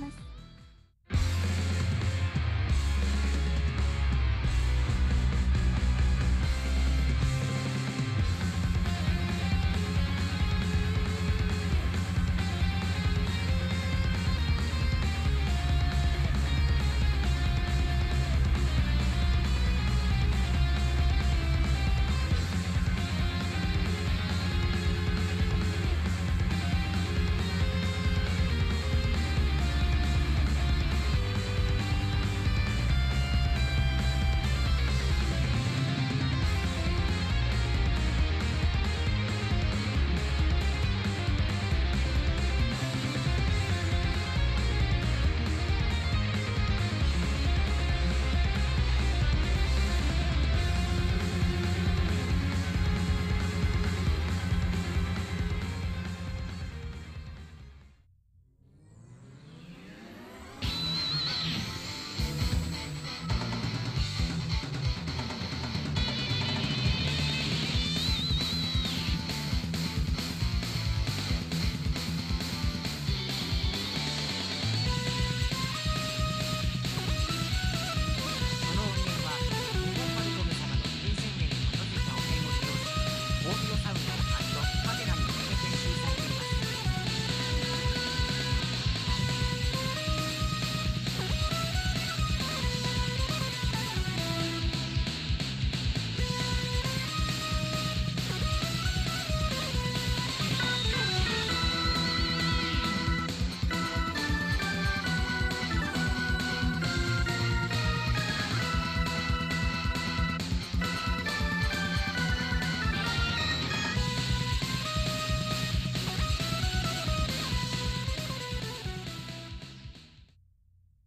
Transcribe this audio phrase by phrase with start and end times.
[0.00, 0.39] ます。